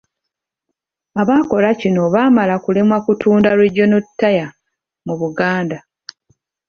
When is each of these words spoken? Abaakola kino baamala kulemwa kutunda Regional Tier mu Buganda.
Abaakola 1.21 1.69
kino 1.81 2.01
baamala 2.13 2.55
kulemwa 2.63 2.97
kutunda 3.05 3.49
Regional 3.61 4.03
Tier 4.19 4.49
mu 5.05 5.13
Buganda. 5.21 5.77